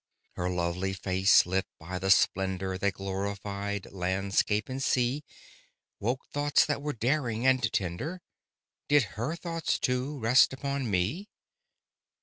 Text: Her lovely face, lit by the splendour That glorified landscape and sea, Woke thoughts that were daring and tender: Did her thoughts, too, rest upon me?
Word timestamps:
Her 0.33 0.49
lovely 0.49 0.93
face, 0.93 1.45
lit 1.45 1.67
by 1.79 1.99
the 1.99 2.09
splendour 2.09 2.75
That 2.75 2.95
glorified 2.95 3.85
landscape 3.91 4.67
and 4.67 4.81
sea, 4.81 5.23
Woke 5.99 6.25
thoughts 6.33 6.65
that 6.65 6.81
were 6.81 6.91
daring 6.93 7.45
and 7.45 7.61
tender: 7.71 8.19
Did 8.87 9.03
her 9.19 9.35
thoughts, 9.35 9.77
too, 9.77 10.17
rest 10.17 10.53
upon 10.53 10.89
me? 10.89 11.29